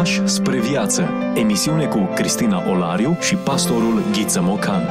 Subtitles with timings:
[0.00, 1.08] Pași spre viață.
[1.34, 4.82] Emisiune cu Cristina Olariu și pastorul Ghiță Mocan.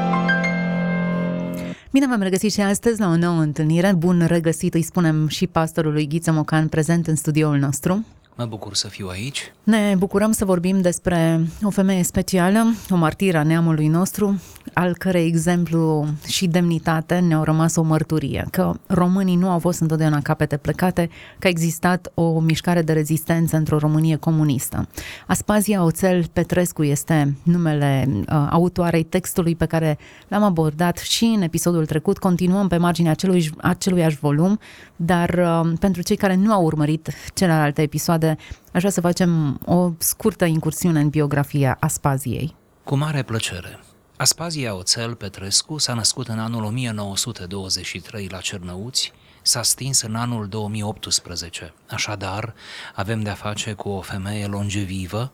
[1.91, 3.93] Bine v-am regăsit și astăzi la o nouă întâlnire.
[3.97, 8.05] Bun regăsit, îi spunem și pastorului Ghiță Mocan prezent în studioul nostru.
[8.39, 9.53] Mă bucur să fiu aici.
[9.63, 14.41] Ne bucurăm să vorbim despre o femeie specială, o martiră a neamului nostru,
[14.73, 20.21] al cărei exemplu și demnitate ne-au rămas o mărturie, că românii nu au fost întotdeauna
[20.21, 24.87] capete plecate, că a existat o mișcare de rezistență într-o Românie comunistă.
[25.27, 31.85] Aspazia Oțel Petrescu este numele uh, autoarei textului pe care l-am abordat și în episodul
[31.85, 32.17] trecut.
[32.17, 34.59] Continuăm pe marginea acelui, aceluiași volum,
[34.95, 38.28] dar uh, pentru cei care nu au urmărit celelalte episoade,
[38.71, 42.55] aș vrea să facem o scurtă incursiune în biografia Aspaziei.
[42.83, 43.79] Cu mare plăcere.
[44.17, 49.11] Aspazia Oțel Petrescu s-a născut în anul 1923 la Cernăuți,
[49.41, 51.73] s-a stins în anul 2018.
[51.89, 52.53] Așadar,
[52.95, 55.31] avem de-a face cu o femeie longevivă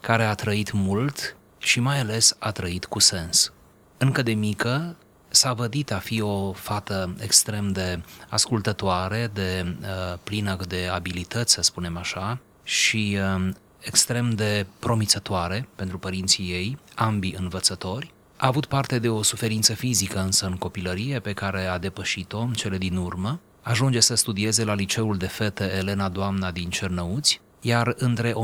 [0.00, 3.52] care a trăit mult și mai ales a trăit cu sens.
[3.96, 4.96] Încă de mică
[5.30, 11.62] s-a vădit a fi o fată extrem de ascultătoare, de uh, plină de abilități, să
[11.62, 13.48] spunem așa, și uh,
[13.80, 20.20] extrem de promițătoare pentru părinții ei, ambii învățători, a avut parte de o suferință fizică
[20.20, 24.74] însă în copilărie pe care a depășit-o în cele din urmă, ajunge să studieze la
[24.74, 28.36] liceul de fete Elena Doamna din Cernăuți, iar între 1944-1948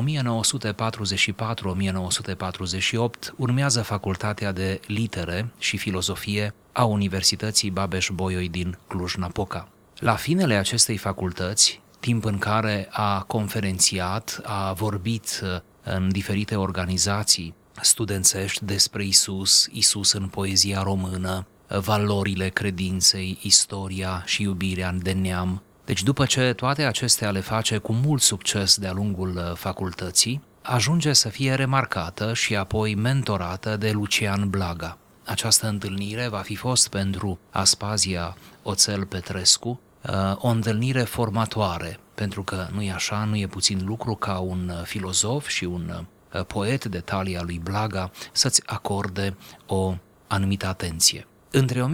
[3.36, 9.68] urmează facultatea de litere și filozofie a Universității Babeș-Bolyai din Cluj-Napoca.
[9.98, 15.48] La finele acestei facultăți, timp în care a conferențiat, a vorbit uh,
[15.82, 24.92] în diferite organizații studențești despre Isus, Isus în poezia română, valorile credinței, istoria și iubirea
[24.92, 25.62] de neam.
[25.86, 31.12] Deci după ce toate acestea le face cu mult succes de-a lungul uh, facultății, ajunge
[31.12, 34.98] să fie remarcată și apoi mentorată de Lucian Blaga.
[35.24, 42.66] Această întâlnire va fi fost pentru Aspazia Oțel Petrescu uh, o întâlnire formatoare, pentru că
[42.72, 46.06] nu e așa, nu e puțin lucru ca un uh, filozof și un
[46.36, 49.94] Uh, poet de talia lui Blaga să-ți acorde o
[50.26, 51.26] anumită atenție.
[51.50, 51.86] Între 1946-1948,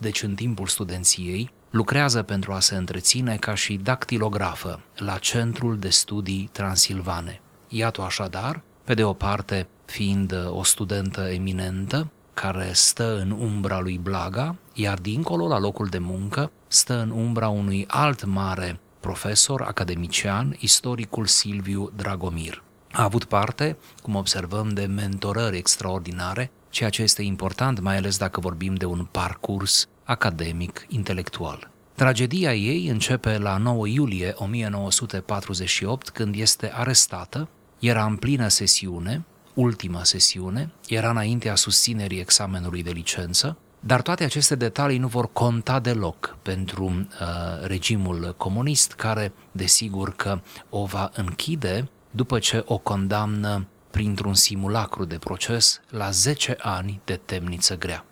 [0.00, 5.88] deci în timpul studenției, lucrează pentru a se întreține ca și dactilografă la Centrul de
[5.88, 7.40] Studii Transilvane.
[7.68, 13.80] Iată așadar, pe de o parte fiind uh, o studentă eminentă, care stă în umbra
[13.80, 19.62] lui Blaga, iar dincolo, la locul de muncă, stă în umbra unui alt mare profesor,
[19.62, 22.62] academician, istoricul Silviu Dragomir.
[22.92, 28.40] A avut parte, cum observăm, de mentorări extraordinare, ceea ce este important, mai ales dacă
[28.40, 31.70] vorbim de un parcurs academic, intelectual.
[31.94, 37.48] Tragedia ei începe la 9 iulie 1948, când este arestată,
[37.78, 39.24] era în plină sesiune,
[39.54, 45.80] ultima sesiune, era înaintea susținerii examenului de licență dar toate aceste detalii nu vor conta
[45.80, 53.66] deloc pentru uh, regimul comunist, care desigur că o va închide după ce o condamnă
[53.90, 58.04] printr-un simulacru de proces la 10 ani de temniță grea.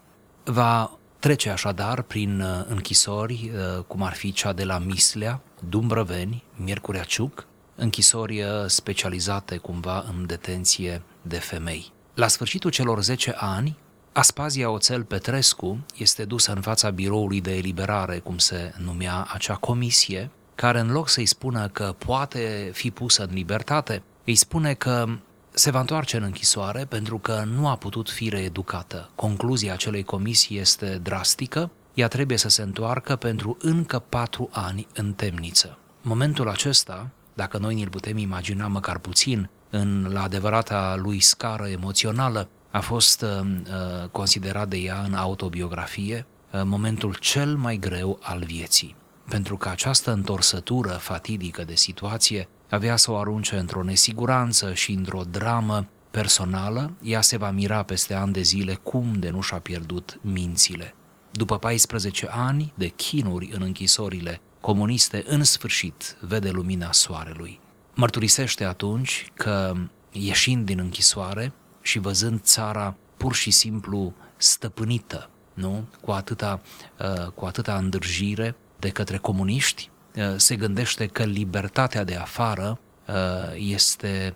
[0.45, 6.45] Va trece așadar prin uh, închisori, uh, cum ar fi cea de la Mislea, Dumbrăveni,
[6.57, 11.93] Miercurea Ciuc, închisori uh, specializate cumva în detenție de femei.
[12.15, 13.79] La sfârșitul celor 10 ani,
[14.13, 20.31] Aspazia Oțel Petrescu este dusă în fața biroului de eliberare, cum se numea acea comisie,
[20.61, 25.07] care în loc să-i spună că poate fi pusă în libertate, îi spune că
[25.51, 29.11] se va întoarce în închisoare pentru că nu a putut fi reeducată.
[29.15, 35.13] Concluzia acelei comisii este drastică, ea trebuie să se întoarcă pentru încă patru ani în
[35.13, 35.79] temniță.
[36.03, 42.49] Momentul acesta, dacă noi ne-l putem imagina măcar puțin, în la adevărata lui scară emoțională,
[42.71, 48.43] a fost uh, uh, considerat de ea în autobiografie uh, momentul cel mai greu al
[48.47, 48.97] vieții,
[49.31, 55.23] pentru că această întorsătură fatidică de situație avea să o arunce într-o nesiguranță și într-o
[55.31, 60.19] dramă personală, ea se va mira peste ani de zile cum de nu și-a pierdut
[60.23, 60.95] mințile.
[61.31, 67.61] După 14 ani de chinuri în închisorile comuniste, în sfârșit vede lumina soarelui.
[67.95, 69.75] Mărturisește atunci că,
[70.13, 71.53] ieșind din închisoare,
[71.83, 75.85] și văzând țara pur și simplu stăpânită, nu?
[76.01, 76.61] Cu atâta,
[76.99, 83.15] uh, cu atâta îndârjire de către comuniști, uh, se gândește că libertatea de afară uh,
[83.55, 84.35] este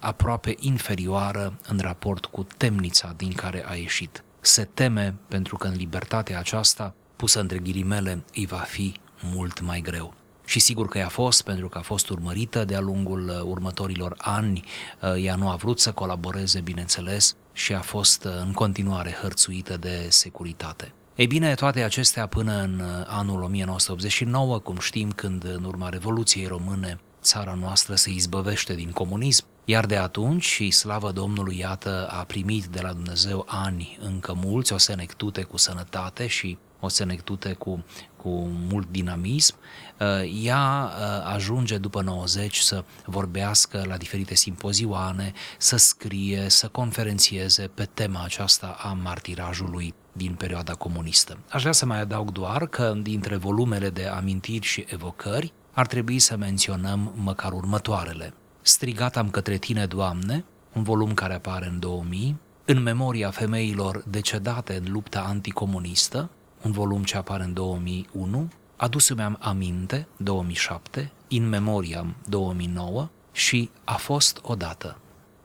[0.00, 4.24] aproape inferioară în raport cu temnița din care a ieșit.
[4.40, 9.80] Se teme pentru că în libertatea aceasta, pusă între ghilimele, îi va fi mult mai
[9.80, 10.14] greu.
[10.44, 14.14] și sigur că ea a fost, pentru că a fost urmărită de-a lungul uh, următorilor
[14.18, 14.64] ani.
[15.02, 19.76] Uh, ea nu a vrut să colaboreze, bineînțeles, și a fost uh, în continuare hărțuită
[19.76, 20.92] de securitate.
[21.18, 27.00] Ei bine, toate acestea până în anul 1989, cum știm, când în urma Revoluției Române
[27.22, 32.64] țara noastră se izbăvește din comunism, iar de atunci, și slavă Domnului, iată, a primit
[32.64, 37.84] de la Dumnezeu ani încă mulți, o senectute cu sănătate și o senectute cu,
[38.22, 39.54] cu mult dinamism,
[39.98, 40.06] uh,
[40.42, 47.88] ea uh, ajunge după 90 să vorbească la diferite simpozioane, să scrie, să conferențieze pe
[47.94, 51.38] tema aceasta a martirajului din perioada comunistă.
[51.50, 56.18] Aș vrea să mai adaug doar că dintre volumele de amintiri și evocări ar trebui
[56.18, 58.34] să menționăm măcar următoarele.
[58.62, 64.74] Strigat am către tine, Doamne, un volum care apare în 2000, în memoria femeilor decedate
[64.74, 66.30] în lupta anticomunistă,
[66.62, 68.48] un volum ce apare în 2001,
[68.80, 74.98] Adus-mi am aminte, 2007, In Memoriam, 2009 și A fost odată,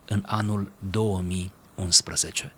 [0.07, 2.53] în anul 2011.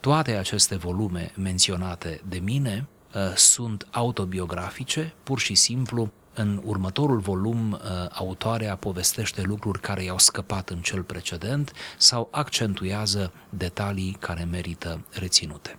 [0.00, 7.72] Toate aceste volume menționate de mine uh, sunt autobiografice, pur și simplu în următorul volum,
[7.72, 7.78] uh,
[8.12, 15.78] autoarea povestește lucruri care i-au scăpat în cel precedent sau accentuează detalii care merită reținute.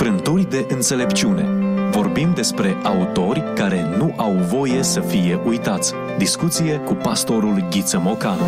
[0.00, 1.48] Frânturi de înțelepciune.
[1.90, 5.92] Vorbim despre autori care nu au voie să fie uitați.
[6.18, 8.38] Discuție cu pastorul Ghiță Mocan.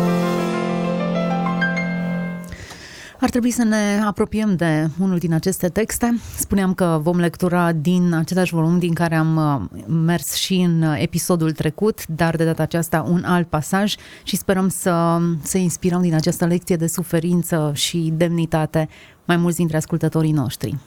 [3.19, 6.19] Ar trebui să ne apropiem de unul din aceste texte.
[6.37, 11.51] Spuneam că vom lectura din același volum din care am uh, mers și în episodul
[11.51, 16.45] trecut, dar de data aceasta un alt pasaj și sperăm să, să inspirăm din această
[16.45, 18.89] lecție de suferință și demnitate
[19.25, 20.77] mai mulți dintre ascultătorii noștri.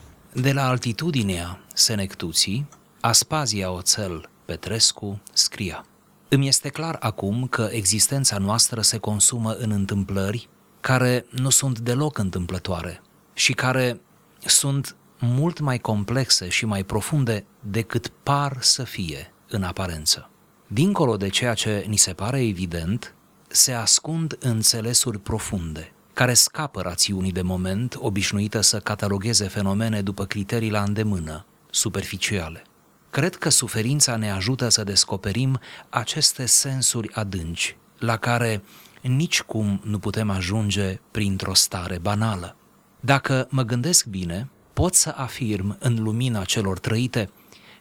[0.40, 2.68] De la altitudinea Senectuții,
[3.00, 5.86] Aspazia Oțel Petrescu scria
[6.28, 10.48] Îmi este clar acum că existența noastră se consumă în întâmplări
[10.80, 13.02] care nu sunt deloc întâmplătoare
[13.34, 14.00] și care
[14.38, 20.30] sunt mult mai complexe și mai profunde decât par să fie în aparență.
[20.66, 23.14] Dincolo de ceea ce ni se pare evident,
[23.48, 30.70] se ascund înțelesuri profunde, care scapă rațiunii de moment, obișnuită să catalogheze fenomene după criterii
[30.70, 32.62] la îndemână, superficiale.
[33.10, 38.62] Cred că suferința ne ajută să descoperim aceste sensuri adânci, la care
[39.02, 42.56] nici cum nu putem ajunge printr-o stare banală.
[43.00, 47.30] Dacă mă gândesc bine, pot să afirm în lumina celor trăite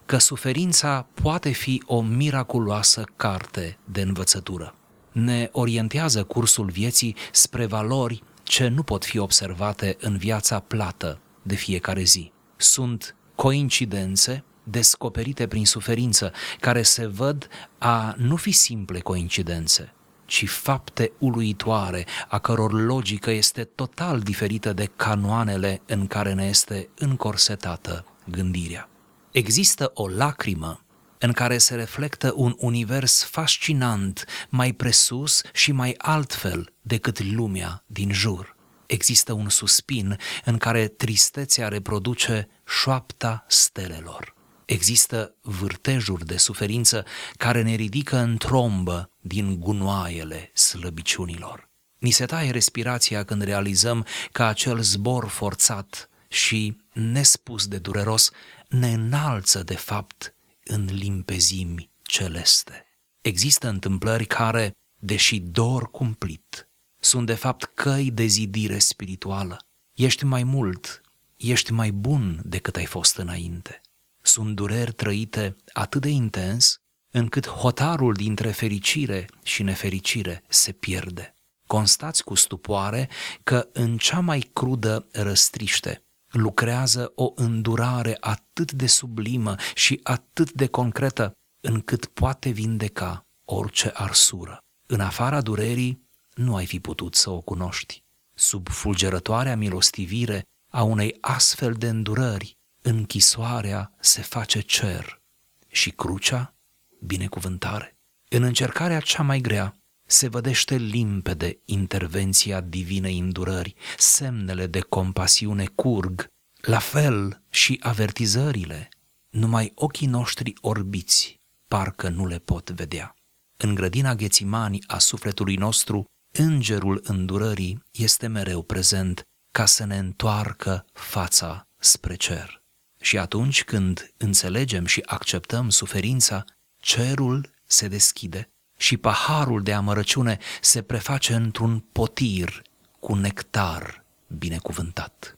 [0.06, 4.76] că suferința poate fi o miraculoasă carte de învățătură.
[5.15, 11.56] Ne orientează cursul vieții spre valori ce nu pot fi observate în viața plată de
[11.56, 12.31] fiecare zi.
[12.57, 17.47] Sunt coincidențe descoperite prin suferință, care se văd
[17.77, 19.94] a nu fi simple coincidențe,
[20.25, 26.89] ci fapte uluitoare, a căror logică este total diferită de canoanele în care ne este
[26.97, 28.89] încorsetată gândirea.
[29.31, 30.85] Există o lacrimă
[31.19, 38.12] în care se reflectă un univers fascinant, mai presus și mai altfel decât lumea din
[38.12, 38.56] jur.
[38.85, 44.33] Există un suspin în care tristețea reproduce șoapta stelelor.
[44.65, 47.06] Există vârtejuri de suferință
[47.38, 51.69] care ne ridică în trombă din gunoaiele slăbiciunilor.
[51.98, 58.31] Ni se taie respirația când realizăm că acel zbor forțat și nespus de dureros
[58.67, 60.35] ne înalță de fapt
[60.69, 62.86] în limpezimi celeste.
[63.22, 66.69] Există întâmplări care, deși dor cumplit,
[67.00, 69.57] sunt de fapt căi de zidire spirituală.
[69.93, 71.01] Ești mai mult,
[71.38, 73.79] ești mai bun decât ai fost înainte
[74.27, 76.79] sunt dureri trăite atât de intens
[77.12, 81.34] încât hotarul dintre fericire și nefericire se pierde.
[81.67, 83.10] Constați cu stupoare
[83.43, 86.03] că în cea mai crudă răstriște
[86.36, 94.58] lucrează o îndurare atât de sublimă și atât de concretă încât poate vindeca orice arsură.
[94.86, 98.04] În afara durerii nu ai fi putut să o cunoști.
[98.34, 105.22] Sub fulgerătoarea milostivire a unei astfel de îndurări, închisoarea se face cer
[105.68, 106.56] și crucea
[107.00, 107.98] binecuvântare.
[108.30, 116.27] În încercarea cea mai grea se vădește limpede intervenția divinei îndurări, semnele de compasiune curg,
[116.62, 118.89] la fel și avertizările,
[119.29, 123.15] numai ochii noștri orbiți parcă nu le pot vedea.
[123.57, 130.85] În grădina ghețimanii a sufletului nostru, îngerul îndurării este mereu prezent ca să ne întoarcă
[130.93, 132.63] fața spre cer.
[133.01, 136.43] Și atunci când înțelegem și acceptăm suferința,
[136.77, 142.62] cerul se deschide și paharul de amărăciune se preface într-un potir
[143.00, 145.38] cu nectar binecuvântat.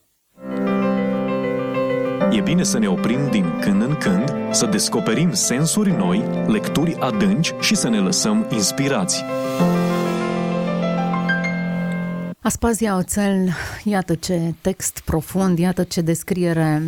[2.32, 7.54] E bine să ne oprim din când în când, să descoperim sensuri noi, lecturi adânci
[7.60, 9.24] și să ne lăsăm inspirați.
[12.40, 13.50] Aspazia Oțel,
[13.84, 16.84] iată ce text profund, iată ce descriere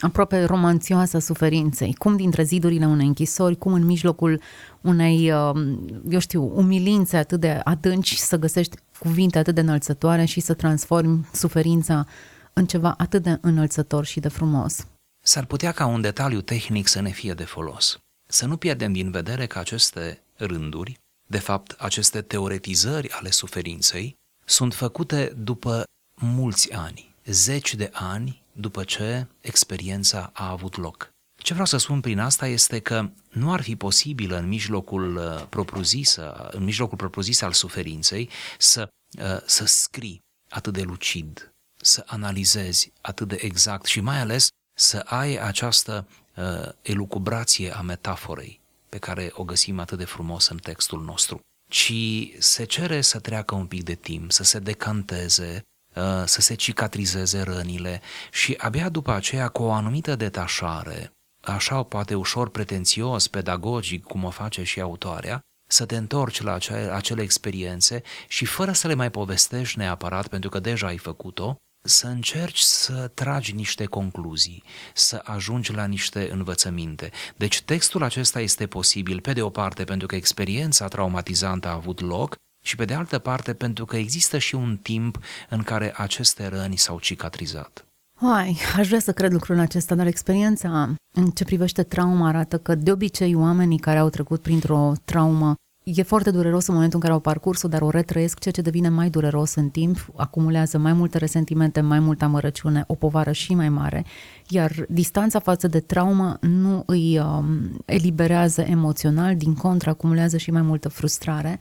[0.00, 1.94] aproape romanțioasă a suferinței.
[1.94, 4.40] Cum dintre zidurile unei închisori, cum în mijlocul
[4.80, 10.40] unei, um, eu știu, umilințe atât de adânci să găsești cuvinte atât de înălțătoare și
[10.40, 12.06] să transformi suferința
[12.52, 14.86] în ceva atât de înălțător și de frumos.
[15.24, 17.98] S-ar putea ca un detaliu tehnic să ne fie de folos.
[18.30, 20.98] Să nu pierdem din vedere că aceste rânduri,
[21.30, 24.14] de fapt aceste teoretizări ale suferinței,
[24.44, 25.82] sunt făcute după
[26.20, 31.10] mulți ani, zeci de ani după ce experiența a avut loc.
[31.42, 35.46] Ce vreau să spun prin asta este că nu ar fi posibil în mijlocul uh,
[35.48, 36.18] propriu-zis,
[36.50, 38.88] în mijlocul propriu al suferinței să,
[39.18, 44.98] uh, să scrii atât de lucid, să analizezi atât de exact și mai ales să
[44.98, 51.02] ai această uh, elucubrație a metaforei pe care o găsim atât de frumos în textul
[51.02, 51.92] nostru, ci
[52.38, 55.77] se cere să treacă un pic de timp, să se decanteze, uh,
[56.24, 58.00] să se cicatrizeze rănile
[58.30, 64.30] și abia după aceea, cu o anumită detașare, așa poate ușor pretențios, pedagogic, cum o
[64.30, 65.40] face și autoarea,
[65.70, 70.50] să te întorci la acele, acele experiențe și fără să le mai povestești neapărat, pentru
[70.50, 74.62] că deja ai făcut-o, să încerci să tragi niște concluzii,
[74.94, 77.10] să ajungi la niște învățăminte.
[77.36, 82.00] Deci textul acesta este posibil, pe de o parte, pentru că experiența traumatizantă a avut
[82.00, 86.46] loc și pe de altă parte pentru că există și un timp în care aceste
[86.46, 87.86] răni s-au cicatrizat.
[88.20, 92.74] Hai, aș vrea să cred lucrul acesta, dar experiența în ce privește trauma arată că
[92.74, 95.54] de obicei oamenii care au trecut printr-o traumă
[95.96, 98.88] E foarte dureros în momentul în care au parcurs-o, dar o retrăiesc, ceea ce devine
[98.88, 103.68] mai dureros în timp, acumulează mai multe resentimente, mai multă amărăciune, o povară și mai
[103.68, 104.04] mare,
[104.48, 110.62] iar distanța față de traumă nu îi um, eliberează emoțional, din contră acumulează și mai
[110.62, 111.58] multă frustrare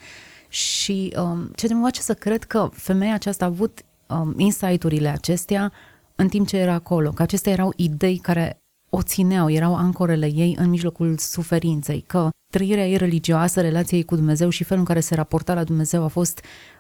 [0.58, 5.72] și um, ce mă face să cred că femeia aceasta a avut um, insight-urile acestea
[6.16, 8.58] în timp ce era acolo, că acestea erau idei care
[8.90, 14.16] o țineau, erau ancorele ei în mijlocul suferinței, că trăirea ei religioasă, relația ei cu
[14.16, 16.77] Dumnezeu și felul în care se raporta la Dumnezeu a fost uh,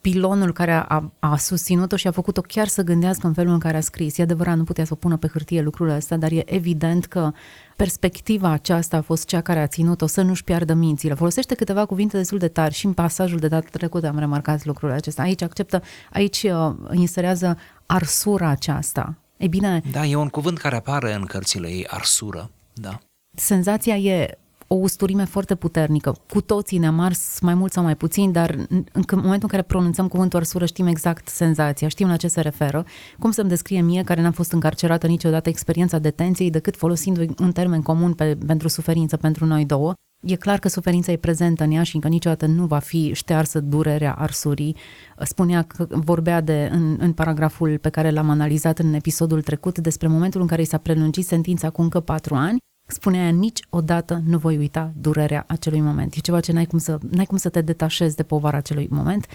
[0.00, 3.76] pilonul care a, a susținut-o și a făcut-o chiar să gândească în felul în care
[3.76, 4.18] a scris.
[4.18, 7.32] E adevărat, nu putea să o pună pe hârtie lucrurile astea, dar e evident că
[7.76, 11.14] perspectiva aceasta a fost cea care a ținut-o să nu-și piardă mințile.
[11.14, 14.96] Folosește câteva cuvinte destul de tari și în pasajul de data trecută am remarcat lucrurile
[14.96, 15.24] acestea.
[15.24, 19.14] Aici acceptă, aici uh, inserează arsura aceasta.
[19.36, 19.82] Ei bine...
[19.92, 22.98] Da, e un cuvânt care apare în cărțile ei, arsură, da.
[23.34, 26.16] Senzația e o usturime foarte puternică.
[26.28, 29.62] Cu toții ne-am ars mai mult sau mai puțin, dar în, în momentul în care
[29.62, 32.84] pronunțăm cuvântul arsură știm exact senzația, știm la ce se referă.
[33.18, 37.82] Cum să-mi descrie mie, care n-am fost încarcerată niciodată, experiența detenției, decât folosind un termen
[37.82, 39.92] comun pe, pentru suferință pentru noi două.
[40.22, 43.60] E clar că suferința e prezentă în ea și încă niciodată nu va fi ștearsă
[43.60, 44.76] durerea arsurii.
[45.18, 50.08] Spunea că vorbea de, în, în paragraful pe care l-am analizat în episodul trecut despre
[50.08, 54.56] momentul în care i s-a prelungit sentința cu încă patru ani spunea niciodată nu voi
[54.56, 56.14] uita durerea acelui moment.
[56.14, 59.26] E ceva ce n-ai cum să, n-ai cum să te detașezi de povara acelui moment,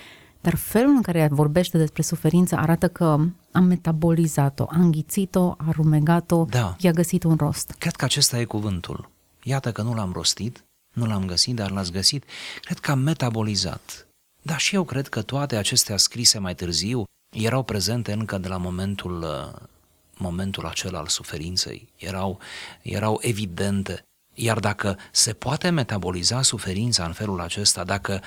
[0.42, 3.18] dar felul în care vorbește despre suferință arată că
[3.52, 6.76] am metabolizat-o, a înghițit-o, a rumegat-o, da.
[6.80, 7.76] i-a găsit un rost.
[7.78, 9.10] Cred că acesta e cuvântul.
[9.44, 12.24] Iată că nu l-am rostit, nu l-am găsit, dar l-ați găsit.
[12.62, 14.08] Cred că am metabolizat.
[14.42, 17.04] Dar și eu cred că toate acestea scrise mai târziu
[17.36, 19.68] erau prezente încă de la momentul uh,
[20.22, 22.40] momentul acela al suferinței, erau,
[22.82, 24.02] erau evidente.
[24.34, 28.22] Iar dacă se poate metaboliza suferința în felul acesta, dacă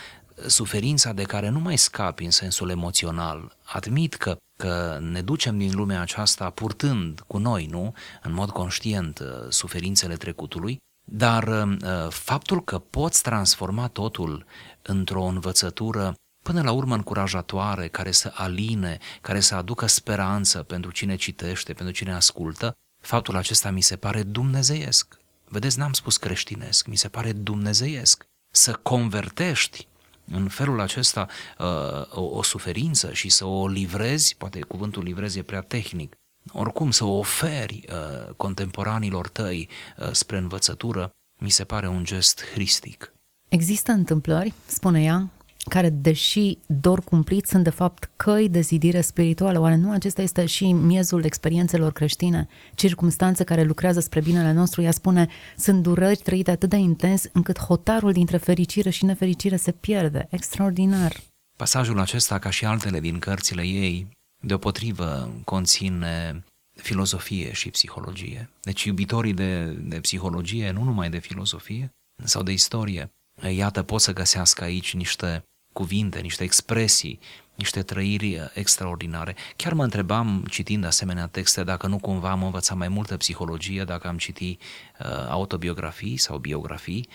[0.47, 5.75] suferința de care nu mai scapi în sensul emoțional, admit că, că ne ducem din
[5.75, 12.65] lumea aceasta purtând cu noi, nu, în mod conștient, uh, suferințele trecutului, dar uh, faptul
[12.65, 14.45] că poți transforma totul
[14.83, 21.17] într-o învățătură până la urmă încurajatoare, care să aline, care să aducă speranță pentru cine
[21.17, 22.73] citește, pentru cine ascultă,
[23.03, 25.17] faptul acesta mi se pare dumnezeiesc.
[25.45, 28.25] Vedeți, n-am spus creștinesc, mi se pare dumnezeiesc.
[28.53, 29.89] Să convertești
[30.25, 31.67] în felul acesta uh,
[32.11, 36.15] o, o suferință și să o livrezi, poate cuvântul livrezi e prea tehnic,
[36.53, 41.11] oricum să o oferi uh, contemporanilor tăi uh, spre învățătură,
[41.41, 43.13] mi se pare un gest hristic.
[43.49, 45.31] Există întâmplări, spune ea,
[45.69, 49.61] care, deși dor cumplit, sunt de fapt căi de zidire spirituală.
[49.61, 52.49] Oare nu acesta este și miezul experiențelor creștine?
[52.75, 57.59] Circumstanțe care lucrează spre binele nostru, ea spune, sunt durări trăite atât de intens încât
[57.59, 60.27] hotarul dintre fericire și nefericire se pierde.
[60.31, 61.21] Extraordinar!
[61.57, 64.09] Pasajul acesta, ca și altele din cărțile ei,
[64.43, 66.45] deopotrivă conține
[66.75, 68.51] filozofie și psihologie.
[68.61, 71.91] Deci iubitorii de, de psihologie, nu numai de filozofie
[72.25, 73.11] sau de istorie,
[73.57, 75.45] iată, pot să găsească aici niște
[75.75, 77.19] cuvinte, niște expresii,
[77.55, 79.37] niște trăiri extraordinare.
[79.57, 84.09] Chiar mă întrebam, citind asemenea texte, dacă nu cumva am învățat mai multă psihologie dacă
[84.09, 87.09] am citit uh, autobiografii sau biografii,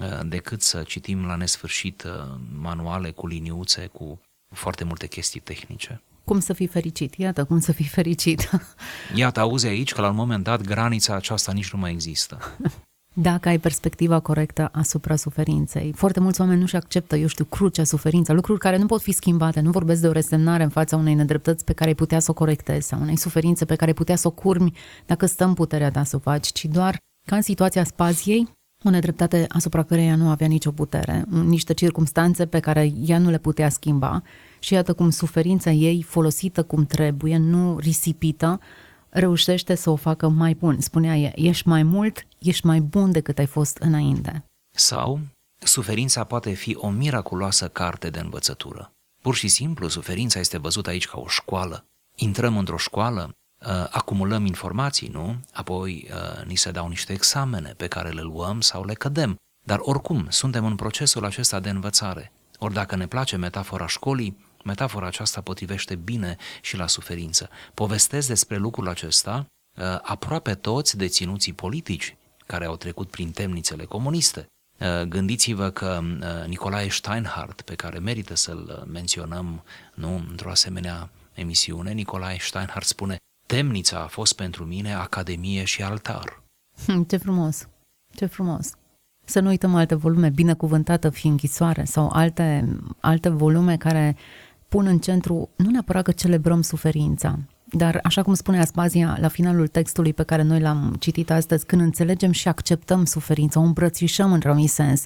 [0.00, 2.12] uh, decât să citim la nesfârșit uh,
[2.58, 4.20] manuale cu liniuțe, cu
[4.54, 6.00] foarte multe chestii tehnice.
[6.24, 7.14] Cum să fii fericit?
[7.14, 8.50] Iată, cum să fii fericit.
[9.14, 12.38] Iată, auzi aici că la un moment dat granița aceasta nici nu mai există.
[13.18, 15.92] Dacă ai perspectiva corectă asupra suferinței.
[15.92, 19.60] Foarte mulți oameni nu-și acceptă, eu știu, crucea, suferința, lucruri care nu pot fi schimbate.
[19.60, 22.34] Nu vorbesc de o resemnare în fața unei nedreptăți pe care ai putea să o
[22.34, 24.72] corectezi sau unei suferințe pe care ai putea să o curmi
[25.06, 26.96] dacă stă în puterea ta să o faci, ci doar
[27.28, 28.48] ca în situația spaziei,
[28.84, 33.38] o nedreptate asupra căreia nu avea nicio putere, niște circumstanțe pe care ea nu le
[33.38, 34.22] putea schimba
[34.58, 38.60] și iată cum suferința ei, folosită cum trebuie, nu risipită,
[39.18, 40.80] reușește să o facă mai bun.
[40.80, 44.44] Spunea ea, ești mai mult, ești mai bun decât ai fost înainte.
[44.76, 45.20] Sau,
[45.58, 48.90] suferința poate fi o miraculoasă carte de învățătură.
[49.22, 51.84] Pur și simplu, suferința este văzută aici ca o școală.
[52.16, 53.30] Intrăm într-o școală,
[53.66, 55.40] uh, acumulăm informații, nu?
[55.52, 59.36] Apoi uh, ni se dau niște examene pe care le luăm sau le cădem.
[59.66, 62.32] Dar oricum, suntem în procesul acesta de învățare.
[62.58, 67.50] Ori dacă ne place metafora școlii, Metafora aceasta potrivește bine și la suferință.
[67.74, 69.46] Povestesc despre lucrul acesta
[69.78, 74.46] uh, aproape toți deținuții politici care au trecut prin temnițele comuniste.
[74.78, 79.62] Uh, gândiți-vă că uh, Nicolae Steinhardt, pe care merită să-l menționăm
[79.94, 86.42] nu, într-o asemenea emisiune, Nicolae Steinhardt spune Temnița a fost pentru mine academie și altar.
[86.86, 87.68] Hm, ce frumos!
[88.14, 88.70] Ce frumos!
[89.24, 94.16] Să nu uităm alte volume, binecuvântată fi închisoare sau alte, alte volume care
[94.68, 99.66] pun în centru nu neapărat că celebrăm suferința, dar așa cum spune Aspazia la finalul
[99.66, 104.66] textului pe care noi l-am citit astăzi, când înțelegem și acceptăm suferința, o îmbrățișăm într-un
[104.66, 105.04] sens,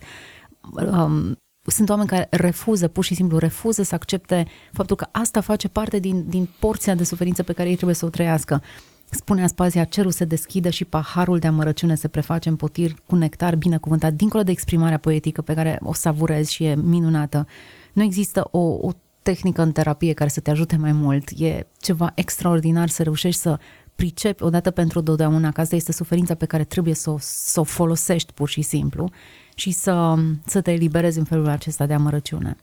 [0.93, 5.69] um, sunt oameni care refuză, pur și simplu refuză să accepte faptul că asta face
[5.69, 8.63] parte din, din porția de suferință pe care ei trebuie să o trăiască.
[9.11, 13.57] Spune Aspazia, cerul se deschide și paharul de amărăciune se preface în potir cu nectar
[13.57, 17.47] binecuvântat, dincolo de exprimarea poetică pe care o savurez și e minunată.
[17.93, 18.91] Nu există o, o
[19.23, 21.29] tehnică în terapie care să te ajute mai mult.
[21.37, 23.59] E ceva extraordinar să reușești să
[23.95, 27.65] pricepi odată pentru totdeauna că asta este suferința pe care trebuie să o, să o
[27.65, 29.11] folosești pur și simplu
[29.55, 30.15] și să,
[30.47, 32.57] să te eliberezi în felul acesta de amărăciune.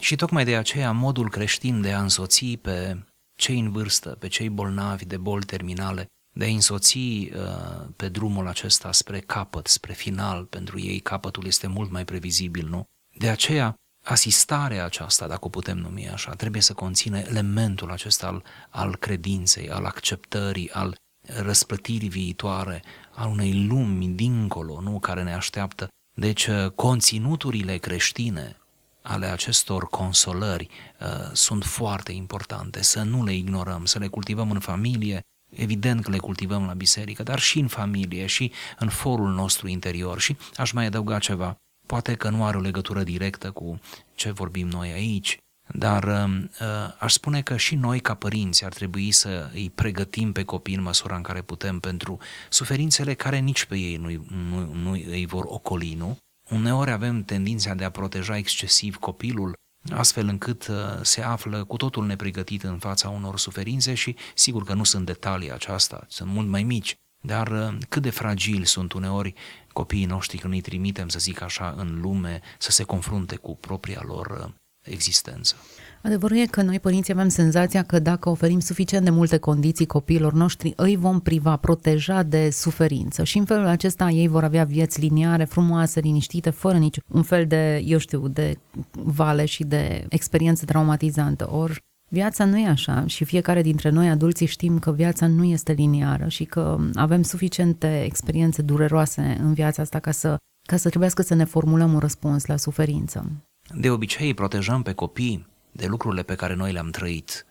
[0.00, 3.04] Și tocmai de aceea modul creștin de a însoți pe
[3.38, 8.46] cei în vârstă, pe cei bolnavi de boli terminale, de a însoți uh, pe drumul
[8.48, 12.84] acesta spre capăt, spre final, pentru ei capătul este mult mai previzibil, nu?
[13.18, 13.74] De aceea
[14.08, 19.70] asistarea aceasta, dacă o putem numi așa, trebuie să conține elementul acesta al, al credinței,
[19.70, 22.82] al acceptării, al răsplătirii viitoare,
[23.14, 25.88] al unei lumi dincolo, nu, care ne așteaptă.
[26.16, 28.56] Deci, uh, conținuturile creștine
[29.02, 30.68] ale acestor consolări
[31.00, 36.10] uh, sunt foarte importante, să nu le ignorăm, să le cultivăm în familie, evident că
[36.10, 40.20] le cultivăm la biserică, dar și în familie, și în forul nostru interior.
[40.20, 43.80] Și aș mai adăuga ceva, Poate că nu are o legătură directă cu
[44.14, 45.38] ce vorbim noi aici,
[45.74, 50.32] dar uh, uh, aș spune că și noi, ca părinți, ar trebui să îi pregătim
[50.32, 52.18] pe copii în măsura în care putem pentru
[52.50, 56.16] suferințele care nici pe ei nu, nu, nu îi vor ocoli, nu?
[56.50, 59.52] Uneori avem tendința de a proteja excesiv copilul,
[59.90, 64.74] astfel încât uh, se află cu totul nepregătit în fața unor suferințe și sigur că
[64.74, 69.34] nu sunt detalii aceasta, sunt mult mai mici, dar uh, cât de fragili sunt uneori
[69.72, 74.02] copiii noștri când îi trimitem, să zic așa, în lume, să se confrunte cu propria
[74.04, 74.52] lor uh,
[74.82, 75.54] existență.
[76.02, 80.32] Adevărul e că noi, părinții, avem senzația că dacă oferim suficient de multe condiții copiilor
[80.32, 85.00] noștri, îi vom priva, proteja de suferință și în felul acesta ei vor avea vieți
[85.00, 88.58] liniare, frumoase, liniștite, fără nici un fel de, eu știu, de
[88.90, 91.52] vale și de experiență traumatizantă.
[91.52, 95.72] Ori Viața nu e așa și fiecare dintre noi adulții știm că viața nu este
[95.72, 100.36] liniară și că avem suficiente experiențe dureroase în viața asta ca să,
[100.68, 103.30] ca să trebuiască să ne formulăm un răspuns la suferință.
[103.74, 107.46] De obicei protejăm pe copii de lucrurile pe care noi le-am trăit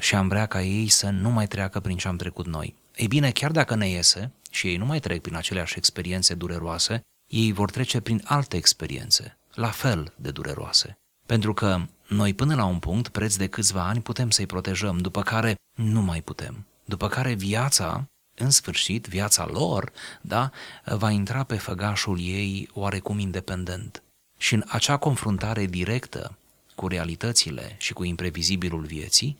[0.00, 2.74] și am vrea ca ei să nu mai treacă prin ce am trecut noi.
[2.96, 7.00] Ei bine, chiar dacă ne iese și ei nu mai trec prin aceleași experiențe dureroase,
[7.26, 12.64] ei vor trece prin alte experiențe, la fel de dureroase Pentru că noi până la
[12.64, 16.66] un punct, preț de câțiva ani, putem să-i protejăm, după care nu mai putem.
[16.84, 20.50] După care viața, în sfârșit, viața lor, da,
[20.84, 24.02] va intra pe făgașul ei oarecum independent.
[24.38, 26.38] Și în acea confruntare directă
[26.74, 29.38] cu realitățile și cu imprevizibilul vieții,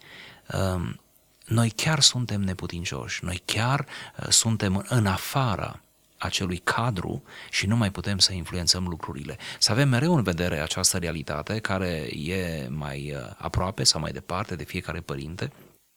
[0.75, 1.01] um,
[1.47, 5.81] noi chiar suntem neputincioși, noi chiar uh, suntem în afara
[6.21, 9.37] acelui cadru și nu mai putem să influențăm lucrurile.
[9.59, 14.57] Să avem mereu în vedere această realitate care e mai uh, aproape sau mai departe
[14.57, 15.53] de fiecare părinte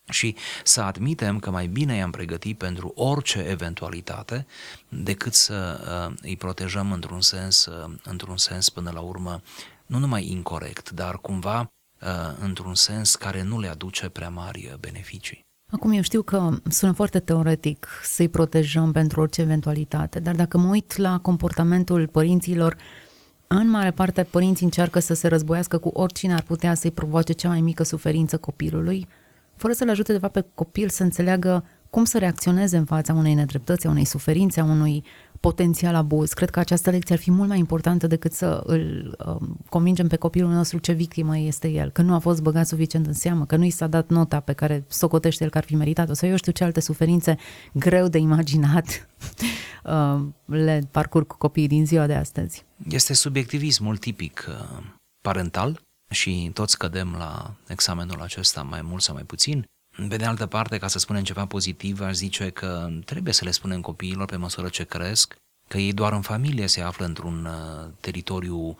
[0.09, 4.45] și să admitem că mai bine i-am pregătit pentru orice eventualitate
[4.89, 9.41] decât să uh, îi protejăm într-un sens, uh, într-un sens până la urmă
[9.85, 12.07] nu numai incorrect, dar cumva uh,
[12.39, 15.42] într-un sens care nu le aduce prea mari uh, beneficii.
[15.73, 20.67] Acum eu știu că sună foarte teoretic să-i protejăm pentru orice eventualitate, dar dacă mă
[20.67, 22.75] uit la comportamentul părinților,
[23.47, 27.47] în mare parte părinții încearcă să se războiască cu oricine ar putea să-i provoace cea
[27.47, 29.07] mai mică suferință copilului,
[29.55, 33.33] fără să-l ajute de fapt pe copil să înțeleagă cum să reacționeze în fața unei
[33.33, 35.03] nedreptăți, a unei suferințe, a unui
[35.43, 36.33] potențial abuz.
[36.33, 40.15] Cred că această lecție ar fi mult mai importantă decât să îl um, convingem pe
[40.15, 43.55] copilul nostru ce victimă este el, că nu a fost băgat suficient în seamă, că
[43.55, 46.35] nu i s-a dat nota pe care socotește el că ar fi meritat-o, sau eu
[46.35, 47.37] știu ce alte suferințe
[47.73, 49.09] greu de imaginat
[49.83, 50.21] uh,
[50.65, 52.65] le parcurg cu copiii din ziua de astăzi.
[52.89, 54.83] Este subiectivismul tipic uh,
[55.21, 59.65] parental și toți cădem la examenul acesta mai mult sau mai puțin.
[60.07, 63.51] Pe de altă parte, ca să spunem ceva pozitiv, aș zice că trebuie să le
[63.51, 65.35] spunem copiilor pe măsură ce cresc
[65.67, 68.75] că ei doar în familie se află într-un uh, teritoriu uh,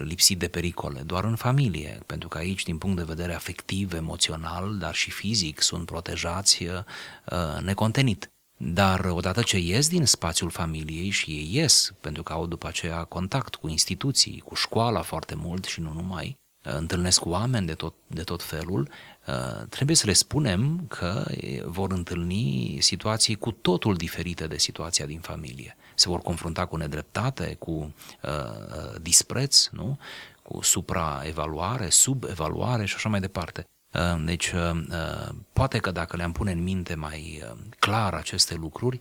[0.00, 4.78] lipsit de pericole, doar în familie, pentru că aici, din punct de vedere afectiv, emoțional,
[4.78, 8.30] dar și fizic, sunt protejați uh, necontenit.
[8.60, 13.04] Dar odată ce ies din spațiul familiei și ei ies, pentru că au după aceea
[13.04, 16.36] contact cu instituții, cu școala foarte mult și nu numai,
[16.76, 18.88] întâlnesc oameni de tot, de tot felul,
[19.26, 21.24] uh, trebuie să le spunem că
[21.64, 25.76] vor întâlni situații cu totul diferite de situația din familie.
[25.94, 29.98] Se vor confrunta cu nedreptate, cu uh, dispreț, nu?
[30.42, 33.64] cu supraevaluare, subevaluare și așa mai departe.
[33.94, 34.80] Uh, deci, uh,
[35.52, 37.42] poate că dacă le-am pune în minte mai
[37.78, 38.98] clar aceste lucruri,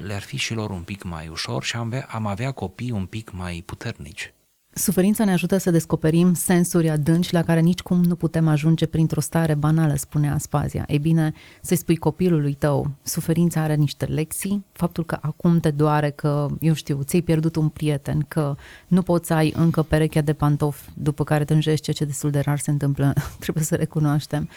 [0.00, 3.06] le-ar fi și lor un pic mai ușor și am avea, am avea copii un
[3.06, 4.32] pic mai puternici.
[4.78, 9.20] Suferința ne ajută să descoperim sensuri adânci la care nici cum nu putem ajunge printr-o
[9.20, 10.84] stare banală, spune Aspazia.
[10.88, 16.10] Ei bine, să-i spui copilului tău, suferința are niște lecții, faptul că acum te doare,
[16.10, 18.54] că, eu știu, ți-ai pierdut un prieten, că
[18.88, 22.40] nu poți să ai încă perechea de pantofi după care tânjești, ceea ce destul de
[22.40, 24.48] rar se întâmplă, trebuie să recunoaștem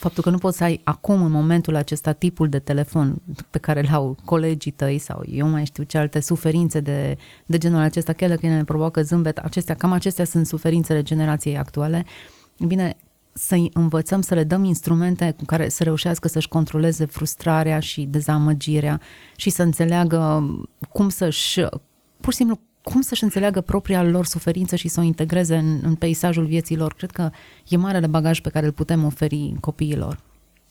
[0.00, 3.80] faptul că nu poți să ai acum, în momentul acesta, tipul de telefon pe care
[3.80, 7.16] îl au colegii tăi sau eu mai știu ce alte suferințe de,
[7.46, 9.38] de genul acesta, chiar dacă ne provoacă zâmbet,
[9.70, 12.04] acestea, cam acestea sunt suferințele generației actuale.
[12.66, 12.96] Bine,
[13.32, 19.00] să-i învățăm să le dăm instrumente cu care să reușească să-și controleze frustrarea și dezamăgirea
[19.36, 20.44] și să înțeleagă
[20.92, 21.60] cum să-și,
[22.20, 25.94] pur și simplu, cum să-și înțeleagă propria lor suferință și să o integreze în, în
[25.94, 26.94] peisajul vieții lor.
[26.94, 27.30] Cred că
[27.68, 30.18] e marele bagaj pe care îl putem oferi copiilor.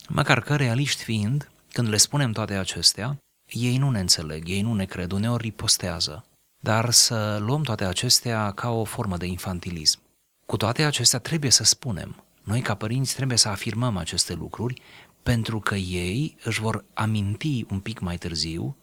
[0.10, 3.18] Măcar că realiști fiind, când le spunem toate acestea,
[3.52, 6.24] ei nu ne înțeleg, ei nu ne cred, uneori ripostează.
[6.60, 10.00] Dar să luăm toate acestea ca o formă de infantilism.
[10.46, 14.82] Cu toate acestea trebuie să spunem, noi ca părinți trebuie să afirmăm aceste lucruri
[15.24, 18.76] pentru că ei își vor aminti un pic mai târziu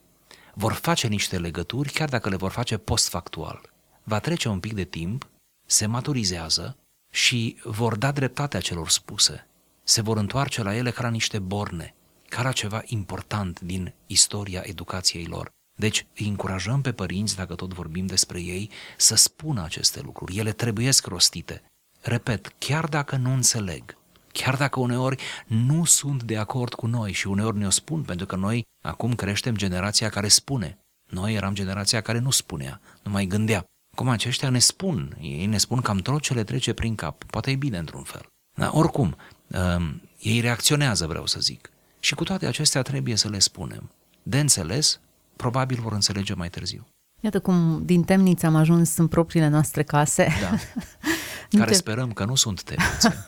[0.55, 3.71] vor face niște legături, chiar dacă le vor face postfactual.
[4.03, 5.29] Va trece un pic de timp,
[5.67, 6.77] se maturizează
[7.11, 9.47] și vor da dreptatea celor spuse.
[9.83, 11.95] Se vor întoarce la ele ca la niște borne,
[12.29, 15.51] ca la ceva important din istoria educației lor.
[15.77, 20.37] Deci îi încurajăm pe părinți, dacă tot vorbim despre ei, să spună aceste lucruri.
[20.37, 21.63] Ele trebuiesc rostite.
[22.01, 23.97] Repet, chiar dacă nu înțeleg,
[24.33, 28.37] chiar dacă uneori nu sunt de acord cu noi și uneori ne-o spun, pentru că
[28.37, 30.79] noi acum creștem generația care spune.
[31.11, 33.65] Noi eram generația care nu spunea, nu mai gândea.
[33.97, 37.51] Cum aceștia ne spun, ei ne spun cam tot ce le trece prin cap, poate
[37.51, 38.27] e bine într-un fel.
[38.59, 41.71] Dar oricum, um, ei reacționează, vreau să zic.
[42.01, 43.91] Și cu toate acestea trebuie să le spunem.
[44.23, 45.01] De înțeles,
[45.37, 46.87] probabil vor înțelege mai târziu.
[47.21, 50.29] Iată cum din temniță am ajuns în propriile noastre case.
[50.41, 50.57] Da.
[51.59, 53.25] Care sperăm că nu sunt temnițe.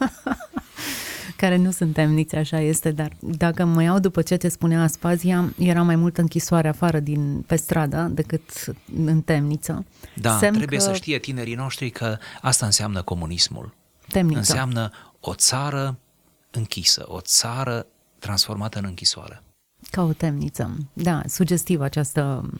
[1.36, 5.52] care nu sunt temniți, așa este, dar dacă mă iau după ce te spunea Aspazia,
[5.58, 8.74] era mai mult închisoare afară din pe stradă decât
[9.06, 9.86] în temniță.
[10.14, 10.84] Da, Semn trebuie că...
[10.84, 13.74] să știe tinerii noștri că asta înseamnă comunismul.
[14.08, 14.38] Temniță.
[14.38, 14.90] Înseamnă
[15.20, 15.98] o țară
[16.50, 17.86] închisă, o țară
[18.18, 19.42] transformată în închisoare.
[19.90, 20.76] Ca o temniță.
[20.92, 22.50] Da, sugestivă această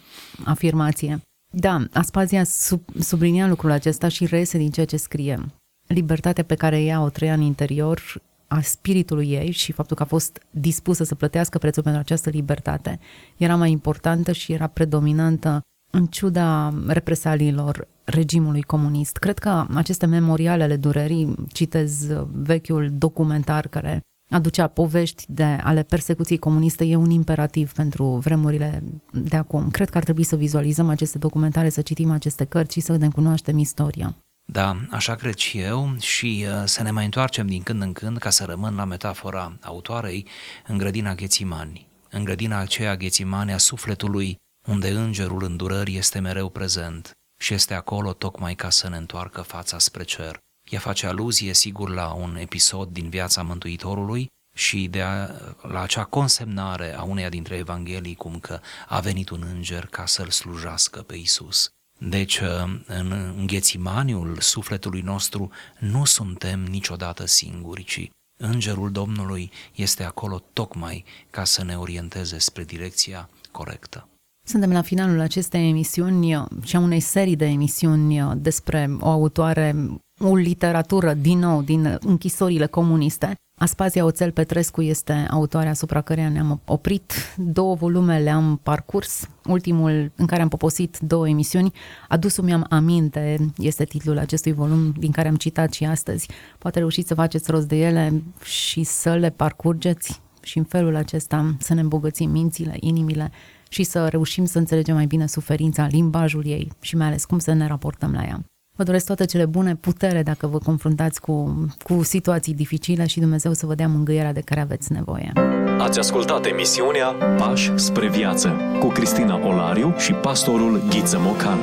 [0.45, 1.21] afirmație.
[1.51, 5.47] Da, Aspazia sub, sublinia lucrul acesta și reiese din ceea ce scrie.
[5.87, 8.03] libertatea pe care ea o trăia în interior
[8.49, 12.99] a spiritului ei și faptul că a fost dispusă să plătească prețul pentru această libertate
[13.37, 15.61] era mai importantă și era predominantă
[15.91, 19.17] în ciuda represaliilor regimului comunist.
[19.17, 26.39] Cred că aceste memoriale ale durerii, citez vechiul documentar care aducea povești de ale persecuției
[26.39, 29.71] comuniste, e un imperativ pentru vremurile de acum.
[29.71, 33.09] Cred că ar trebui să vizualizăm aceste documentare, să citim aceste cărți și să ne
[33.09, 34.17] cunoaștem istoria.
[34.53, 38.19] Da, așa cred și eu și uh, să ne mai întoarcem din când în când,
[38.19, 40.27] ca să rămân la metafora autoarei,
[40.67, 41.87] în grădina Ghețimani.
[42.11, 44.37] În grădina aceea Ghețimani a sufletului,
[44.67, 49.79] unde îngerul îndurării este mereu prezent și este acolo tocmai ca să ne întoarcă fața
[49.79, 50.39] spre cer.
[50.71, 54.27] Ea face aluzie, sigur, la un episod din viața Mântuitorului
[54.57, 55.29] și de a,
[55.63, 60.31] la acea consemnare a uneia dintre evanghelii cum că a venit un înger ca să-l
[60.31, 61.69] slujească pe Isus.
[62.01, 62.41] Deci,
[62.87, 71.45] în înghețimaniul sufletului nostru nu suntem niciodată singuri, ci Îngerul Domnului este acolo tocmai ca
[71.45, 74.09] să ne orienteze spre direcția corectă.
[74.47, 79.75] Suntem la finalul acestei emisiuni și a unei serii de emisiuni despre o autoare,
[80.21, 83.35] o literatură, din nou, din închisorile comuniste.
[83.61, 87.13] Aspazia Oțel Petrescu este autoarea asupra căreia ne-am oprit.
[87.37, 89.29] Două volume le-am parcurs.
[89.47, 91.73] Ultimul în care am poposit două emisiuni,
[92.09, 96.29] Adus-mi am aminte, este titlul acestui volum din care am citat și astăzi.
[96.59, 101.55] Poate reușiți să faceți rost de ele și să le parcurgeți și în felul acesta
[101.59, 103.31] să ne îmbogățim mințile, inimile
[103.69, 107.53] și să reușim să înțelegem mai bine suferința, limbajul ei și mai ales cum să
[107.53, 108.45] ne raportăm la ea.
[108.79, 113.53] Vă doresc toate cele bune, putere dacă vă confruntați cu, cu situații dificile și Dumnezeu
[113.53, 115.33] să vă dea mângâierea de care aveți nevoie.
[115.79, 121.59] Ați ascultat emisiunea Pași spre viață cu Cristina Olariu și pastorul Ghiță Mocan.